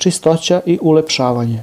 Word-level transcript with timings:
čistoća 0.00 0.60
i 0.66 0.78
ulepšavanje. 0.82 1.62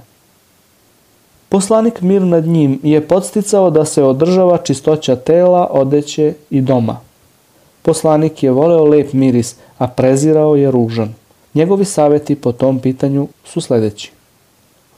Poslanik 1.49 2.01
mir 2.01 2.21
nad 2.21 2.45
njim 2.45 2.79
je 2.83 3.07
podsticao 3.07 3.69
da 3.69 3.85
se 3.85 4.03
održava 4.03 4.57
čistoća 4.57 5.15
tela, 5.15 5.67
odeće 5.71 6.33
i 6.49 6.61
doma. 6.61 6.99
Poslanik 7.81 8.43
je 8.43 8.51
voleo 8.51 8.85
lep 8.85 9.13
miris, 9.13 9.55
a 9.77 9.87
prezirao 9.87 10.55
je 10.55 10.71
ružan. 10.71 11.13
Njegovi 11.53 11.85
saveti 11.85 12.35
po 12.35 12.51
tom 12.51 12.79
pitanju 12.79 13.27
su 13.45 13.61
sledeći. 13.61 14.11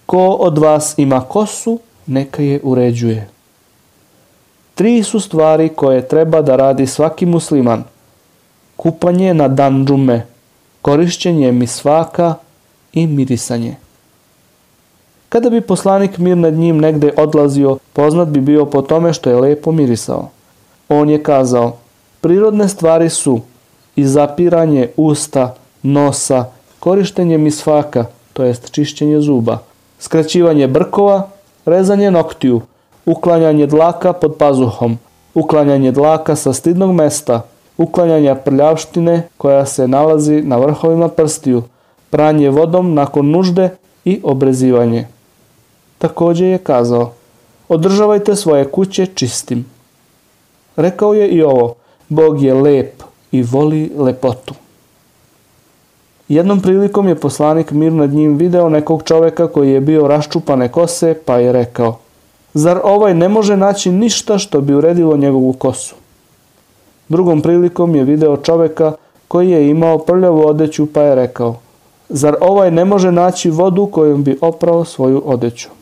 Ko 0.06 0.28
od 0.28 0.58
vas 0.58 0.98
ima 0.98 1.21
kosu, 1.21 1.80
neka 2.08 2.44
je 2.44 2.60
uređuje. 2.64 3.30
Tri 4.76 5.04
su 5.04 5.20
stvari 5.20 5.70
koje 5.70 6.08
treba 6.08 6.42
da 6.42 6.56
radi 6.56 6.88
svaki 6.88 7.26
musliman. 7.26 7.84
Kupanje 8.76 9.34
na 9.34 9.48
dan 9.48 9.86
džume, 9.86 10.26
korišćenje 10.82 11.52
misvaka 11.52 12.36
i 12.94 13.08
mirisanje. 13.08 13.76
Kada 15.30 15.50
bi 15.50 15.62
poslanik 15.62 16.18
mir 16.18 16.38
nad 16.38 16.54
njim 16.54 16.77
negde 16.77 17.13
odlazio, 17.18 17.77
poznat 17.94 18.27
bi 18.27 18.41
bio 18.41 18.66
po 18.66 18.82
tome 18.82 19.13
što 19.13 19.30
je 19.30 19.36
lepo 19.36 19.72
mirisao. 19.72 20.30
On 20.90 21.10
je 21.10 21.23
kazao, 21.23 21.76
prirodne 22.22 22.68
stvari 22.68 23.10
su 23.10 23.40
i 23.96 24.05
zapiranje 24.05 24.90
usta, 24.98 25.55
nosa, 25.84 26.46
korištenje 26.80 27.38
misfaka, 27.38 28.05
to 28.34 28.44
jest 28.44 28.72
čišćenje 28.72 29.21
zuba, 29.21 29.58
skraćivanje 29.99 30.68
brkova, 30.68 31.30
rezanje 31.66 32.12
noktiju, 32.12 32.62
uklanjanje 33.05 33.68
dlaka 33.68 34.13
pod 34.13 34.35
pazuhom, 34.40 34.98
uklanjanje 35.34 35.91
dlaka 35.91 36.35
sa 36.35 36.54
stidnog 36.54 36.91
mesta, 36.91 37.41
uklanjanje 37.77 38.35
prljavštine 38.46 39.27
koja 39.38 39.66
se 39.66 39.88
nalazi 39.88 40.41
na 40.41 40.58
vrhovima 40.58 41.08
prstiju, 41.08 41.63
pranje 42.09 42.49
vodom 42.49 42.94
nakon 42.94 43.31
nužde 43.31 43.70
i 44.05 44.20
obrezivanje. 44.23 45.08
Takođe 45.98 46.46
je 46.46 46.57
kazao, 46.57 47.12
održavajte 47.70 48.35
svoje 48.35 48.65
kuće 48.65 49.05
čistim. 49.05 49.65
Rekao 50.76 51.13
je 51.13 51.27
i 51.27 51.43
ovo, 51.43 51.76
Bog 52.10 52.41
je 52.41 52.54
lep 52.54 53.04
i 53.32 53.43
voli 53.43 53.91
lepotu. 53.98 54.54
Jednom 56.30 56.62
prilikom 56.62 57.07
je 57.07 57.15
poslanik 57.15 57.71
mir 57.71 57.91
nad 57.93 58.13
njim 58.13 58.37
video 58.37 58.70
nekog 58.70 59.04
čoveka 59.04 59.48
koji 59.48 59.71
je 59.71 59.82
bio 59.82 60.07
raščupane 60.07 60.71
kose, 60.71 61.15
pa 61.26 61.37
je 61.37 61.52
rekao, 61.52 61.98
zar 62.54 62.80
ovaj 62.84 63.13
ne 63.13 63.30
može 63.30 63.57
naći 63.57 63.91
ništa 63.91 64.38
što 64.38 64.62
bi 64.62 64.74
uredilo 64.74 65.18
njegovu 65.18 65.53
kosu? 65.53 65.96
Drugom 67.09 67.41
prilikom 67.41 67.96
je 67.96 68.03
video 68.03 68.38
čoveka 68.38 68.94
koji 69.28 69.50
je 69.50 69.69
imao 69.69 69.97
prljavu 69.97 70.47
odeću, 70.47 70.85
pa 70.94 71.02
je 71.02 71.16
rekao, 71.16 71.56
zar 72.09 72.35
ovaj 72.41 72.72
ne 72.72 72.85
može 72.85 73.12
naći 73.12 73.50
vodu 73.50 73.85
kojom 73.85 74.24
bi 74.24 74.38
oprao 74.41 74.85
svoju 74.85 75.22
odeću? 75.25 75.78